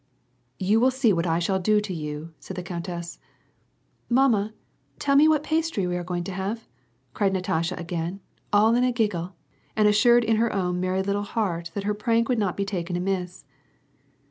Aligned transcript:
"You 0.59 0.79
wiU 0.81 0.91
see 0.91 1.13
what 1.13 1.27
I 1.27 1.37
shall 1.37 1.59
do 1.59 1.79
to 1.79 1.93
you," 1.93 2.33
said 2.39 2.57
the 2.57 2.63
countess. 2.63 3.19
"Mamma! 4.09 4.51
tell 4.97 5.15
me 5.15 5.27
what 5.27 5.43
pastry 5.43 5.85
are 5.85 5.89
we 5.89 6.03
going 6.03 6.23
to 6.23 6.31
have?" 6.31 6.67
cried 7.13 7.33
Natasha 7.33 7.75
again, 7.75 8.19
all 8.51 8.73
in 8.73 8.83
a 8.83 8.91
giggle, 8.91 9.35
and 9.75 9.87
assured 9.87 10.23
in 10.23 10.37
her 10.37 10.51
own 10.51 10.79
merry 10.79 11.03
little 11.03 11.21
heart 11.21 11.69
that 11.75 11.83
her 11.83 11.93
prank 11.93 12.29
would 12.29 12.39
not 12.39 12.57
be 12.57 12.65
taken 12.65 12.95
amiss. 12.95 13.45